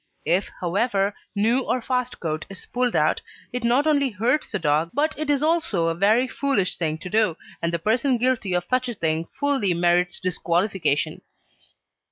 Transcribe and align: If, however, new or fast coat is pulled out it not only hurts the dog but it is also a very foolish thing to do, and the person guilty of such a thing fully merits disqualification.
If, 0.25 0.49
however, 0.59 1.13
new 1.35 1.59
or 1.63 1.79
fast 1.79 2.19
coat 2.19 2.47
is 2.49 2.65
pulled 2.65 2.95
out 2.95 3.21
it 3.53 3.63
not 3.63 3.85
only 3.85 4.09
hurts 4.09 4.51
the 4.51 4.57
dog 4.57 4.89
but 4.95 5.13
it 5.15 5.29
is 5.29 5.43
also 5.43 5.85
a 5.85 5.93
very 5.93 6.27
foolish 6.27 6.77
thing 6.79 6.97
to 6.97 7.07
do, 7.11 7.37
and 7.61 7.71
the 7.71 7.77
person 7.77 8.17
guilty 8.17 8.55
of 8.55 8.65
such 8.67 8.89
a 8.89 8.95
thing 8.95 9.27
fully 9.39 9.75
merits 9.75 10.19
disqualification. 10.19 11.21